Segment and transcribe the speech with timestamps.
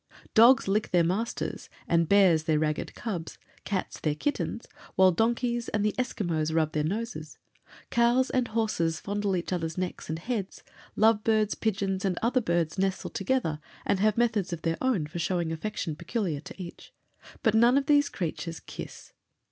[0.33, 5.85] Dogs lick their masters and bears their ragged cubs; cats their kittens, while donkeys and
[5.85, 7.37] the Esquimaux rub their noses;
[7.91, 10.63] cows and horses fondle each others' necks and heads;
[10.95, 15.21] love birds, pigeons, and other birds, nestle together and have methods of their own of
[15.21, 16.91] showing affection peculiar to each;
[17.43, 19.13] but none of these creatures kiss.